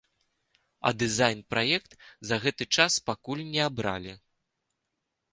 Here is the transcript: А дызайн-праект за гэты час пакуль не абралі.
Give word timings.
А 0.89 0.91
дызайн-праект 1.01 1.91
за 2.29 2.39
гэты 2.45 2.67
час 2.77 2.93
пакуль 3.09 3.43
не 3.53 3.61
абралі. 3.69 4.13